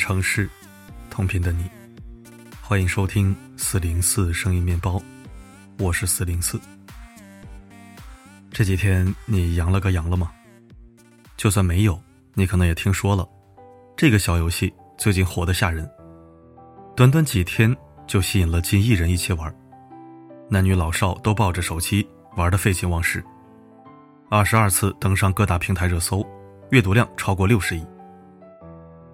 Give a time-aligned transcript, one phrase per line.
[0.00, 0.48] 城市，
[1.10, 1.70] 同频的你，
[2.62, 5.00] 欢迎收听四零四声音面包，
[5.78, 6.58] 我是四零四。
[8.50, 10.32] 这几天你阳了个阳了吗？
[11.36, 12.00] 就算没有，
[12.32, 13.28] 你可能也听说了，
[13.94, 15.88] 这个小游戏最近火得吓人，
[16.96, 17.76] 短短几天
[18.06, 19.54] 就吸引了近亿人一起玩，
[20.48, 23.22] 男女老少都抱着手机玩的废寝忘食，
[24.30, 26.26] 二十二次登上各大平台热搜，
[26.70, 27.86] 阅读量超过六十亿。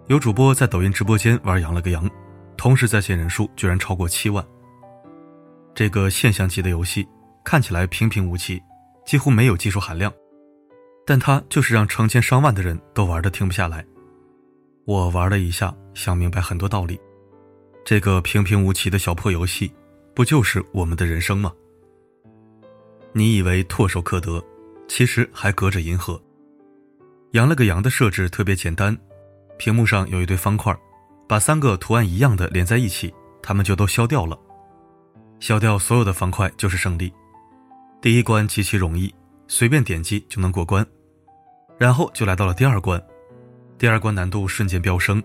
[0.09, 2.09] 有主播在抖音直播间玩羊了个羊，
[2.57, 4.45] 同时在线人数居然超过七万。
[5.75, 7.05] 这个现象级的游戏
[7.45, 8.63] 看起来平平无奇，
[9.05, 10.13] 几乎没有技术含量，
[11.05, 13.85] 但它就是让成千上万的人都玩的停不下来。
[14.85, 16.97] 我玩了一下，想明白很多道理。
[17.85, 19.73] 这个平平无奇的小破游戏，
[20.15, 21.53] 不就是我们的人生吗？
[23.13, 24.41] 你以为唾手可得，
[24.87, 26.21] 其实还隔着银河。
[27.33, 28.97] 羊了个羊的设置特别简单。
[29.59, 30.77] 屏幕上有一堆方块，
[31.29, 33.13] 把三个图案一样的连在一起，
[33.43, 34.39] 它们就都消掉了。
[35.41, 37.13] 消掉所有的方块就是胜利。
[38.01, 39.15] 第一关极其容易，
[39.49, 40.87] 随便点击就能过关。
[41.79, 43.03] 然后就来到了第二关，
[43.77, 45.23] 第二关难度瞬间飙升，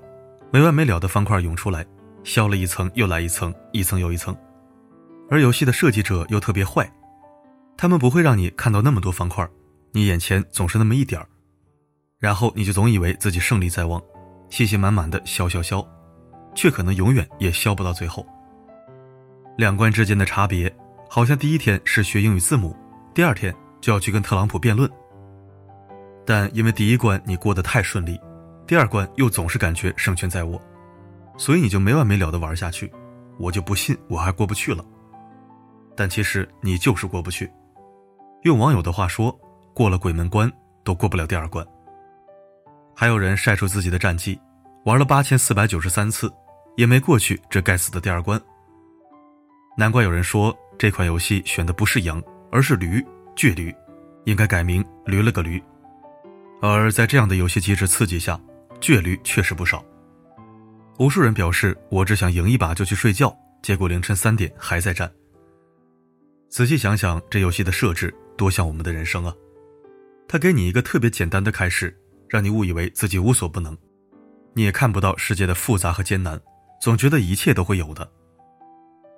[0.52, 1.86] 没完没了的方块涌出来，
[2.24, 4.36] 消了一层又来一层，一层又一层。
[5.30, 6.92] 而游戏的设计者又特别坏，
[7.78, 9.48] 他们不会让你看到那么多方块，
[9.94, 11.28] 你眼前总是那么一点儿，
[12.20, 14.02] 然后你就总以为自己胜利在望。
[14.52, 15.84] 信心满满的消消消，
[16.54, 18.24] 却可能永远也消不到最后。
[19.58, 20.72] 两关之间的差别，
[21.10, 22.76] 好像第一天是学英语字母，
[23.14, 24.88] 第二天就要去跟特朗普辩论。
[26.26, 28.20] 但因为第一关你过得太顺利，
[28.68, 30.62] 第二关又总是感觉胜券在握，
[31.38, 32.92] 所以你就没完没了的玩下去。
[33.40, 34.86] 我就不信我还过不去了。
[35.96, 37.52] 但其实你就是过不去。
[38.44, 39.32] 用网友的话说，
[39.74, 40.52] 过了鬼门关
[40.84, 41.66] 都过不了第二关。
[42.96, 44.40] 还有人晒出自己的战绩，
[44.84, 46.32] 玩了八千四百九十三次，
[46.76, 48.42] 也没过去这该死的第二关。
[49.78, 52.22] 难怪有人说这款游戏选的不是羊，
[52.52, 53.00] 而是驴，
[53.36, 53.74] 倔驴，
[54.26, 55.62] 应该改名驴了个驴。
[56.62, 58.40] 而在这样的游戏机制刺激下，
[58.80, 59.84] 倔驴确实不少。
[60.98, 65.12] 无数人表示，我只想赢一把就去睡觉，结果凌晨三点还在战。
[66.50, 69.34] 仔细想想，这游戏的设置多像我们的人生啊！
[70.28, 71.96] 它给你一个特别简单的开始。
[72.28, 73.78] 让你误以为自己无所不能，
[74.54, 76.40] 你也看不到世界的复杂和艰难，
[76.80, 78.10] 总觉得一切都会有的。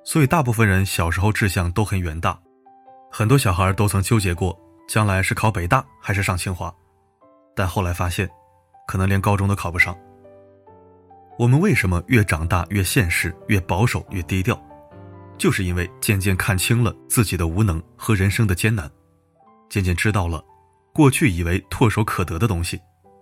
[0.05, 2.37] 所以，大部分人小时候志向都很远大，
[3.11, 4.57] 很多小孩都曾纠结过
[4.87, 6.73] 将来是考北大还是上清华，
[7.55, 8.29] 但后来发现，
[8.85, 9.97] 可能连高中都考不上。
[11.39, 14.61] 我们为什么越长大越现实、越保守、越低调？
[15.37, 18.91] 就是因为渐渐看清了自己的无能和人生的艰难，
[19.67, 20.43] 渐渐知道了，
[20.93, 22.79] 过去以为唾手可得的东西。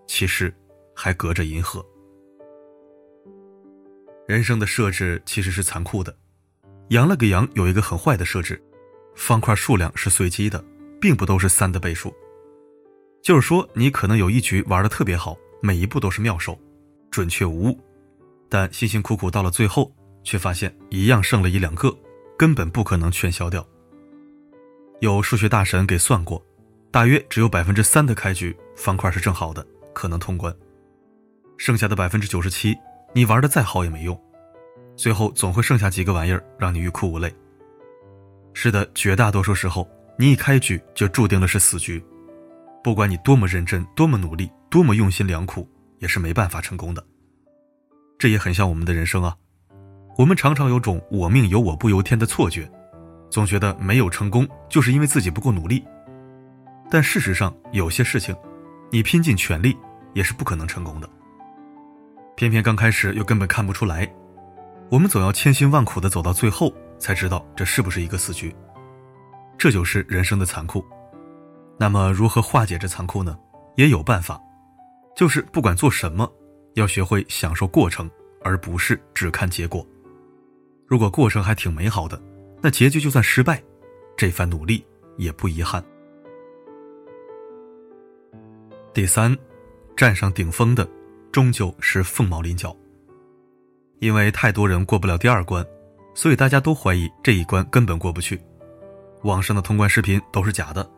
[0.07, 0.53] 其实，
[0.93, 1.85] 还隔着银河。
[4.27, 6.15] 人生的设置其实是残酷的。
[6.89, 8.61] 羊了个羊有一个很坏的设置，
[9.15, 10.63] 方块数量是随机的，
[10.99, 12.13] 并不都是三的倍数。
[13.21, 16.59] 就是说，你可能有一局玩的特别好，每一步都是妙手，
[17.09, 17.79] 准确无误，
[18.49, 19.91] 但辛辛苦苦到了最后，
[20.23, 21.95] 却发现一样剩了一两个，
[22.37, 23.65] 根本不可能全消掉。
[25.01, 26.43] 有数学大神给算过，
[26.91, 29.65] 大约只有百分之三的开局方块是正好的。
[29.93, 30.55] 可能通关，
[31.57, 32.75] 剩下的百分之九十七，
[33.13, 34.19] 你玩的再好也没用，
[34.95, 37.33] 最后总会剩下几个玩意儿让你欲哭无泪。
[38.53, 42.03] 是的，绝大多数时候，你一开局就注定了是死局，
[42.83, 45.67] 不管你多么认真、多么努力、多么用心良苦，
[45.99, 47.03] 也是没办法成功的。
[48.17, 49.35] 这也很像我们的人生啊，
[50.17, 52.69] 我们常常有种我命由我不由天的错觉，
[53.29, 55.83] 总觉得没有成功就是因为自己不够努力，
[56.89, 58.35] 但事实上有些事情。
[58.93, 59.73] 你拼尽全力
[60.13, 61.09] 也是不可能成功的。
[62.41, 64.11] 偏偏刚开始又根本看不出来，
[64.89, 68.51] 我们总要千辛万苦的走到最后，才知道这是不是一个死局。
[69.59, 70.83] 这就是人生的残酷。
[71.77, 73.37] 那么如何化解这残酷呢？
[73.75, 74.41] 也有办法，
[75.15, 76.27] 就是不管做什么，
[76.73, 78.09] 要学会享受过程，
[78.43, 79.85] 而不是只看结果。
[80.87, 82.19] 如果过程还挺美好的，
[82.59, 83.61] 那结局就算失败，
[84.17, 84.83] 这番努力
[85.15, 85.83] 也不遗憾。
[88.95, 89.37] 第三，
[89.95, 90.89] 站上顶峰的，
[91.31, 92.75] 终究是凤毛麟角。
[93.99, 95.65] 因为太多人过不了第二关，
[96.15, 98.41] 所以大家都怀疑这一关根本过不去。
[99.23, 100.89] 网上的通关视频都是假的。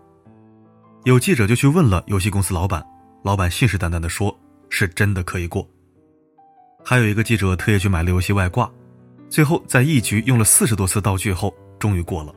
[1.04, 2.82] 有记者就去问了游戏公司老板，
[3.24, 4.34] 老板信誓旦旦的说，
[4.70, 5.70] 是真的可以过。
[6.82, 8.72] 还有一个记者特意去买了游戏外挂，
[9.30, 12.34] 最后在一局用了四十多次道具后，终于过了。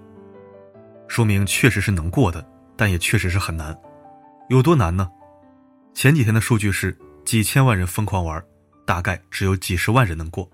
[1.07, 2.45] 说明确实是能过的，
[2.77, 3.77] 但也确实是很难。
[4.49, 5.09] 有多难呢？
[5.95, 6.97] 前几天的数据是
[7.27, 8.41] 几千万人疯狂玩，
[8.87, 10.49] 大概只有几十万人能过。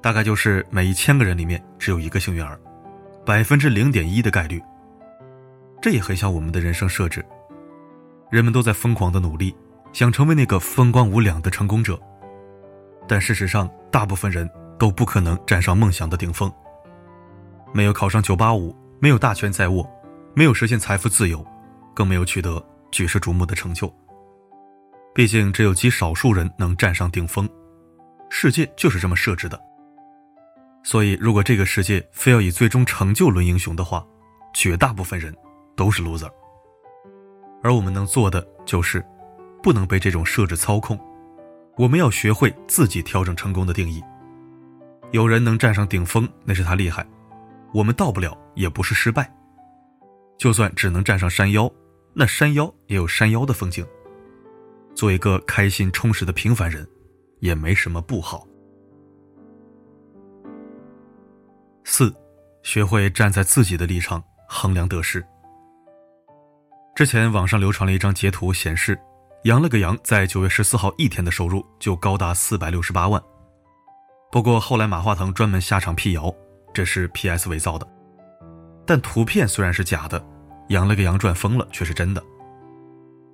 [0.00, 2.58] 大概就是每一千个人里面只有一个幸运儿，
[3.26, 4.58] 百分之零点一的概率。
[5.82, 7.22] 这也很像我们的人生设置，
[8.30, 9.54] 人们都在疯狂的努力，
[9.92, 12.00] 想成为那个风光无两的成功者。
[13.06, 14.48] 但事实上，大部分人
[14.78, 16.50] 都不可能站上梦想的顶峰。
[17.74, 19.86] 没有考上985，没有大权在握，
[20.34, 21.46] 没有实现财富自由，
[21.94, 23.94] 更没有取得举世瞩目的成就。
[25.12, 27.48] 毕竟，只有极少数人能站上顶峰，
[28.28, 29.60] 世界就是这么设置的。
[30.84, 34.06] 所以，如果这个世界非要以最终成就论英雄的话，
[34.54, 35.34] 绝大部分人
[35.76, 36.30] 都是 loser。
[37.62, 39.04] 而我们能做的就是，
[39.62, 40.98] 不能被这种设置操控。
[41.76, 44.02] 我们要学会自己调整成功的定义。
[45.10, 47.04] 有人能站上顶峰，那是他厉害；
[47.74, 49.30] 我们到不了，也不是失败。
[50.38, 51.70] 就算只能站上山腰，
[52.14, 53.84] 那山腰也有山腰的风景。
[55.00, 56.86] 做一个开心充实的平凡人，
[57.38, 58.46] 也没什么不好。
[61.84, 62.14] 四，
[62.62, 65.24] 学会站在自己的立场衡量得失。
[66.94, 69.00] 之前网上流传了一张截图，显示
[69.44, 73.18] 杨了个羊在九月十四号一天的收入就高达四百六十八万。
[74.30, 76.30] 不过后来马化腾专门下场辟谣，
[76.74, 77.48] 这是 P.S.
[77.48, 77.88] 伪造的。
[78.86, 80.22] 但图片虽然是假的，
[80.68, 82.22] 杨了个羊赚疯了却是真的。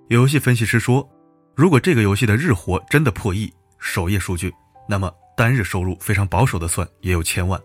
[0.06, 1.04] 游戏分析师说，
[1.56, 4.52] 如果这个游戏的日活真的破亿，首页数据，
[4.86, 7.58] 那么单日收入非常保守的算也有千万。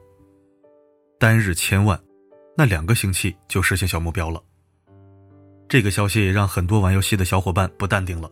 [1.20, 2.02] 单日千万，
[2.56, 4.42] 那两个星期就实现小目标了。
[5.68, 8.32] 这个消息让很多玩游戏的小伙伴不淡定了，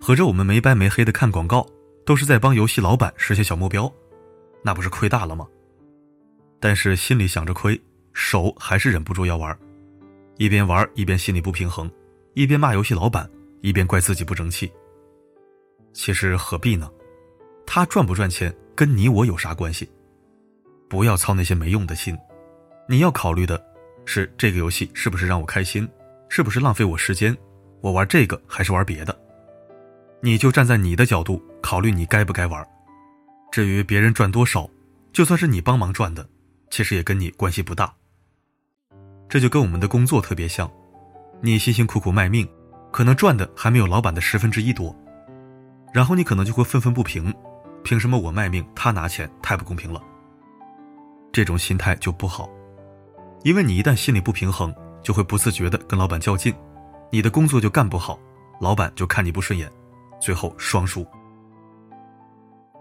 [0.00, 1.66] 合着我们没白没黑的看广告，
[2.06, 3.92] 都是在帮游戏老板实现小目标，
[4.64, 5.46] 那不是亏大了吗？
[6.58, 7.78] 但是心里想着亏，
[8.14, 9.54] 手还是忍不住要玩，
[10.38, 11.90] 一边玩一边心里不平衡，
[12.32, 13.28] 一边骂游戏老板，
[13.60, 14.70] 一边怪自己不争气。
[15.92, 16.90] 其实何必呢？
[17.66, 19.88] 他赚不赚钱跟你我有啥关系？
[20.88, 22.16] 不要操那些没用的心，
[22.88, 23.62] 你要考虑的
[24.04, 25.86] 是这个游戏是不是让我开心，
[26.28, 27.36] 是不是浪费我时间，
[27.80, 29.18] 我玩这个还是玩别的？
[30.22, 32.66] 你就站在你的角度考虑你该不该玩。
[33.52, 34.68] 至于别人赚多少，
[35.12, 36.26] 就算是你帮忙赚的，
[36.70, 37.94] 其实也跟你关系不大。
[39.28, 40.70] 这就跟我们的工作特别像，
[41.42, 42.48] 你辛辛苦苦卖命，
[42.98, 44.92] 可能赚的还没有老板的十分之一多，
[45.94, 47.32] 然后你可能就会愤愤不平，
[47.84, 50.02] 凭什么我卖命他拿钱，太不公平了。
[51.30, 52.50] 这种心态就不好，
[53.44, 56.52] 因为你一旦心里不平衡，就会不自觉的跟老板较劲，
[57.12, 58.18] 你的工作就干不好，
[58.60, 59.70] 老板就看你不顺眼，
[60.20, 61.06] 最后双输。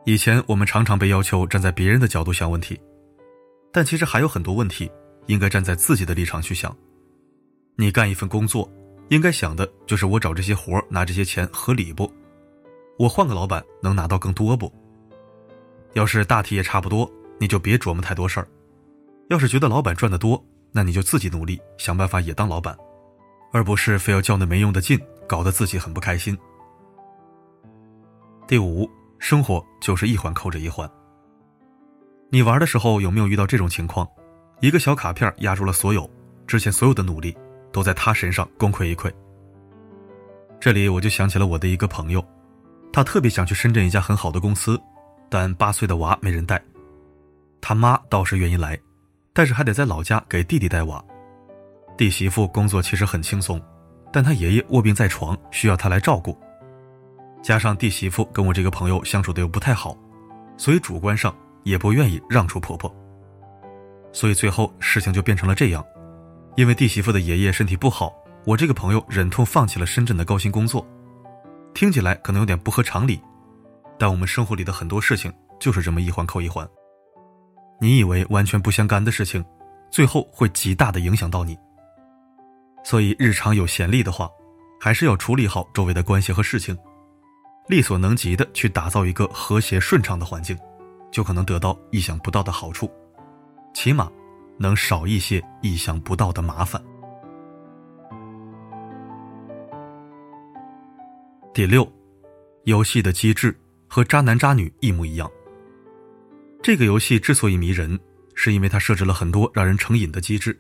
[0.03, 2.81] 以前我们常常被要求站在别人的角度想问题，
[3.71, 4.89] 但其实还有很多问题
[5.27, 6.75] 应该站在自己的立场去想。
[7.75, 8.67] 你干一份工作，
[9.09, 12.11] 应该想的就是我找这些活拿这些钱合理不？
[12.97, 14.71] 我换个老板能拿到更多不？
[15.93, 17.09] 要是大体也差不多。
[17.39, 18.47] 你就别琢磨太多事儿，
[19.29, 22.75] 要是觉得老板赚得多，那你就自己努力想办法也当老板，
[23.53, 26.35] 而不是非要较那没用的劲，搞得自己很不开心。
[28.47, 28.89] 第五，
[29.19, 30.89] 生活就是一环扣着一环。
[32.31, 34.07] 你玩的时候有没有遇到这种情况？
[34.59, 36.09] 一个小卡片压住了所有，
[36.47, 37.37] 之前所有的努力
[37.77, 39.13] 都在他身上功亏一篑。
[40.59, 42.25] 这里我就想起了我的一个朋友，
[42.91, 44.81] 他特别想去深圳一家很好的公司，
[45.29, 46.59] 但八岁的娃没人带。
[47.61, 48.75] 他妈倒是愿意来，
[49.31, 51.05] 但是还得在老家给弟弟带娃。
[51.95, 53.61] 弟媳妇工作其实很轻松，
[54.11, 56.35] 但他爷爷卧病在床，需要他来照顾。
[57.43, 59.95] 加上弟媳妇跟我这个朋友相处的又不太好，
[60.57, 61.31] 所以主观上
[61.61, 62.91] 也不愿意让出婆婆。
[64.11, 65.85] 所以最后事情就变成了这样：
[66.57, 68.11] 因为弟媳妇的爷爷身体不好，
[68.43, 70.85] 我这个朋友忍痛放弃了深圳的高薪工作。
[71.75, 73.21] 听起来可能有点不合常理，
[73.99, 76.67] 但我们生活里的很多事情就是这么一环扣一环。
[77.79, 79.45] 你以为完全不相干的事情，
[79.91, 81.55] 最后会极大的影响到你。
[82.83, 84.27] 所以日常有闲力的话，
[84.81, 86.75] 还是要处理好周围的关系和事情，
[87.67, 90.57] 力所能及的去打造一个和谐顺畅的环境，
[91.11, 92.91] 就可能得到意想不到的好处，
[93.75, 94.11] 起码
[94.57, 96.81] 能少一些意想不到的麻烦。
[101.53, 101.91] 第六，
[102.65, 105.29] 游戏的机制和渣男渣女一模一样。
[106.61, 107.99] 这个游戏之所以迷人，
[108.35, 110.59] 是因为它设置了很多让人成瘾的机制，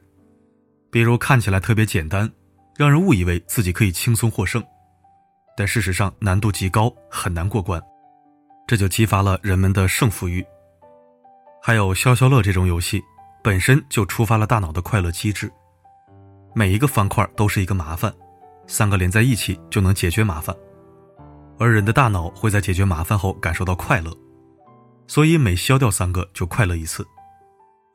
[0.89, 2.31] 比如看起来特别简单，
[2.75, 4.63] 让人误以为自己可以轻松获胜，
[5.55, 7.81] 但事实上难度极高，很难过关，
[8.65, 10.45] 这就激发了人们的胜负欲。
[11.61, 13.03] 还有消消乐这种游戏，
[13.47, 15.49] 本身就触发了大脑的快乐机制，
[16.53, 18.13] 每一个方块都是一个麻烦，
[18.67, 20.53] 三个连在一起就能解决麻烦。
[21.57, 24.13] 而人的大脑会在解决麻烦后感受到快乐，
[25.07, 27.07] 所以每消掉三个就快乐一次。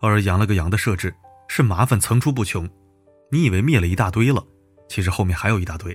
[0.01, 1.15] 而羊了个羊的设置
[1.49, 2.67] 是麻烦层出不穷，
[3.31, 4.43] 你以为灭了一大堆了，
[4.89, 5.95] 其实后面还有一大堆，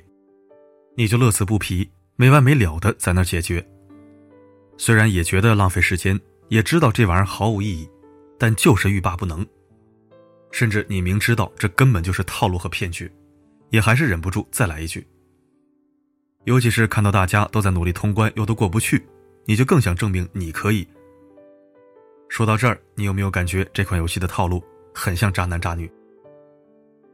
[0.95, 3.67] 你就乐此不疲、没完没了的在那解决。
[4.77, 7.89] 虽然也觉得浪费时间，也知道这玩意儿毫无意义，
[8.37, 9.45] 但就是欲罢不能。
[10.51, 13.11] 甚至你明知道这根本就是套路和骗局，
[13.69, 15.05] 也还是忍不住再来一句。
[16.45, 19.05] 尤其是看到大家都在努力通关，又都过不去，
[19.45, 20.87] 你就更想证明你可以。
[22.29, 24.63] 说到这儿，你有没有感觉这款游戏的套路
[24.93, 25.91] 很像渣男渣女？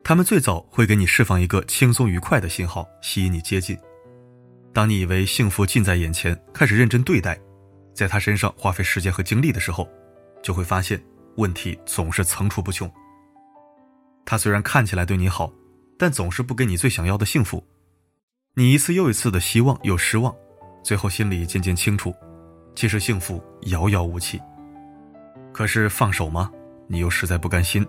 [0.03, 3.77] 他们最早会给你释放一个轻松愉快的信号，吸引你接近。
[4.71, 7.39] 当你以为幸福近在眼前，开始认真对待，
[7.93, 9.89] 在他身上花费时间和精力的时候，
[10.41, 11.01] 就会发现
[11.35, 12.89] 问题总是层出不穷。
[14.25, 15.51] 他虽然看起来对你好，
[15.97, 17.63] 但总是不给你最想要的幸福。
[18.55, 20.33] 你一次又一次的希望又失望，
[20.83, 22.13] 最后心里渐渐清楚，
[22.75, 24.39] 其实幸福遥遥无期。
[25.51, 26.51] 可是放手吗？
[26.87, 27.85] 你又实在不甘心。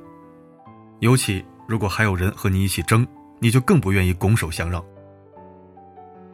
[1.00, 3.06] 尤其如果还有人和你一起争，
[3.40, 4.84] 你就更不愿意拱手相让。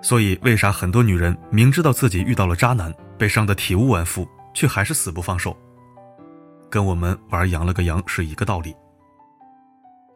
[0.03, 5.57] 所以，为啥很多女人明知道自己遇到了渣男，被伤得体无完肤，却还是死不放手？
[6.71, 8.75] 跟我们玩羊了个羊是一个道理。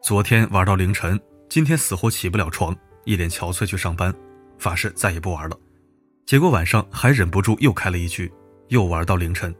[0.01, 1.19] 昨天玩到凌晨，
[1.49, 2.75] 今天死活起不了床。
[3.03, 4.11] 一脸憔悴去上班，
[4.57, 5.55] 发誓再也不玩了。
[6.25, 8.31] 结果晚上还忍不住又开了一局，
[8.69, 9.53] 又玩到凌晨。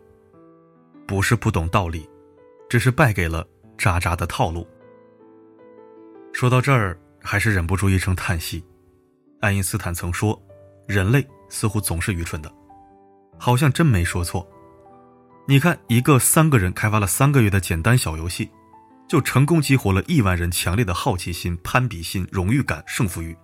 [1.05, 2.09] 不是不懂道理，
[2.67, 3.45] 只是败给了
[3.77, 4.67] 渣渣的套路。
[6.33, 8.63] 说到这儿，还是忍不住一声叹息。
[9.41, 10.41] 爱因斯坦曾说
[10.87, 12.51] ：“人类似乎总是愚蠢的。”
[13.37, 14.47] 好像真没说错。
[15.47, 18.49] 你看，一个三个人开发了三个月的简单小游戏。
[19.07, 23.37] 就成功激活了亿万人强烈的好奇心、攀比心、荣誉感、胜负欲，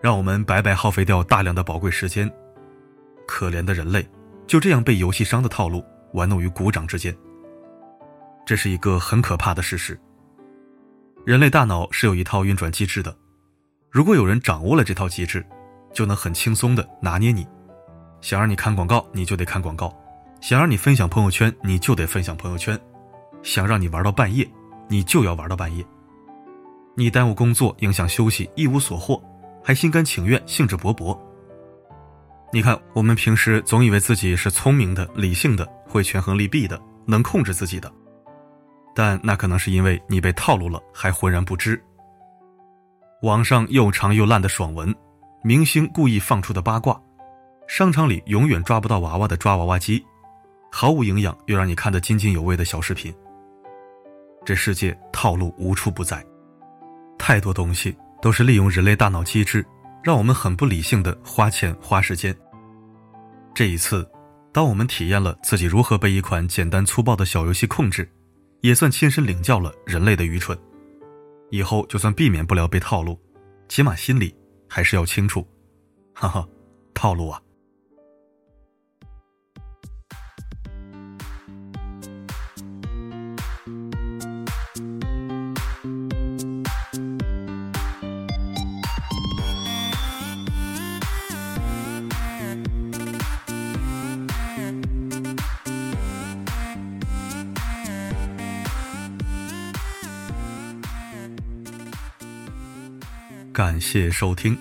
[0.00, 2.32] 让我们白白耗费掉大量的宝贵时间。
[3.28, 4.08] 可怜的人类，
[4.46, 5.84] 就这样被游戏商的套路
[6.14, 7.14] 玩弄于股掌之间。
[8.46, 10.00] 这是一个很可怕的事实。
[11.26, 13.14] 人类大脑是有一套运转机制的，
[13.90, 15.44] 如果有人掌握了这套机制，
[15.92, 17.46] 就能很轻松的拿捏你。
[18.22, 19.94] 想让你看广告，你就得看广告；
[20.46, 22.80] 想让你分享朋友圈，你就得分享朋友圈。
[23.42, 24.48] 想让你玩到半夜，
[24.88, 25.84] 你就要玩到半夜。
[26.94, 29.20] 你耽误工作，影响休息，一无所获，
[29.60, 31.18] 还心甘情愿，兴致勃勃。
[32.52, 37.92] 你看，我们平时总以为自己是聪明的、理性的，会权衡利弊的，能控制自己的，
[38.94, 41.82] 但那可能是因为你被套路了，还浑然不知。
[43.22, 44.94] 网上又长又烂的爽文，
[45.42, 46.96] 明星故意放出的八卦，
[47.66, 50.06] 商场里永远抓不到娃娃的抓娃娃机，
[50.78, 53.10] 毫无营养又让你看得津津有味的小视频。
[54.44, 56.22] 这世界套路无处不在，
[57.16, 59.64] 太多东西都是利用人类大脑机制，
[60.04, 62.36] 让我们很不理性的花钱花时间。
[63.54, 64.06] 这一次，
[64.52, 68.06] 当我们体验了自己如何被一款简单粗暴的小游戏控制，
[68.60, 70.54] 也算亲身领教了人类的愚蠢。
[71.48, 73.18] 以后就算避免不了被套路，
[73.66, 74.36] 起码心里
[74.68, 75.48] 还是要清楚，
[76.12, 76.46] 哈哈，
[76.92, 77.40] 套路啊。
[103.76, 104.56] 感谢收听。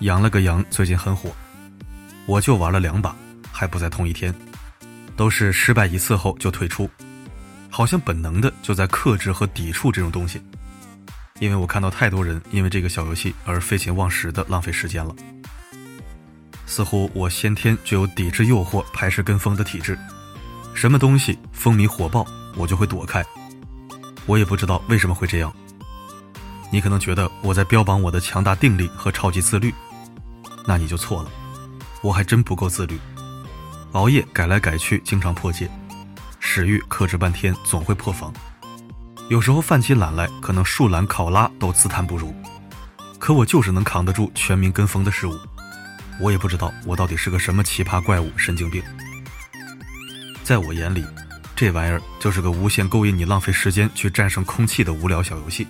[0.00, 1.34] 养了个羊最近很火，
[2.26, 3.16] 我就玩了两把，
[3.50, 4.34] 还不在同一天，
[5.16, 6.90] 都是失败一次后就退出，
[7.70, 10.42] 好像本能的就在克制和抵触这种东西，
[11.38, 15.16] 因为我看到太多人因为这个小游戏而废寝忘食的浪费时间了。
[16.66, 19.98] 似乎我先天就有抵制诱惑、排斥跟风的体质，
[20.74, 23.24] 什么东西风靡火爆，我就会躲开。
[24.26, 25.50] 我也不知道为什么会这样。
[26.74, 29.72] 你可能觉得我在标榜我的强大定力和超级自律，
[30.66, 31.30] 那你就错了，
[32.02, 32.98] 我还真不够自律，
[33.92, 35.70] 熬夜改来改去，经常破戒，
[36.40, 38.34] 食欲克制半天总会破防，
[39.28, 42.34] 有时候犯起懒来，可能树懒考拉都自叹不如，
[43.20, 45.38] 可我就是能扛得住全民跟风的事物，
[46.20, 48.82] 我也不知道我到底是个什么奇葩怪物、神经病，
[50.42, 51.04] 在我眼里，
[51.54, 55.68] 这玩意儿就是个无限勾引你浪费时间去战胜空气的无聊小游戏。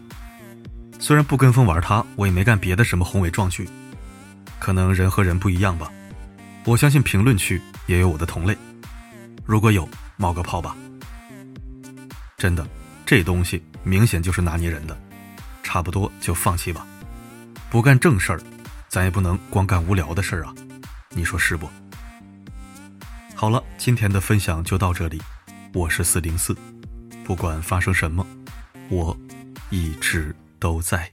[1.05, 3.69] 虽然不跟风玩他我也没干别的什么宏伟壮举
[4.59, 5.93] 可能人和人不一样吧。
[6.65, 8.57] 我相信评论区也有我的同类
[9.45, 10.75] 如果有冒个泡吧。
[12.39, 12.67] 真的
[13.05, 14.99] 这东西明显就是拿捏人的
[15.63, 16.87] 差不多就放弃吧。
[17.69, 18.41] 不干正事儿
[18.89, 20.55] 咱也不能光干无聊的事儿啊。
[21.11, 21.69] 你说是不？
[23.35, 25.21] 好了今天的分享就到这里
[25.75, 26.57] 我是四零四
[27.25, 28.27] 不管发生什么
[28.89, 29.15] 我
[29.69, 30.35] 一直
[30.65, 31.13] 都在。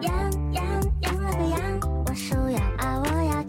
[0.00, 0.12] 羊
[0.50, 0.64] 羊
[1.00, 2.12] 羊了个羊，我
[2.50, 3.44] 羊啊我要。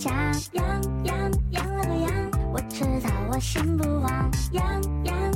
[0.51, 4.31] 羊羊羊了个羊，我知道我心不慌。
[4.51, 5.32] 羊羊。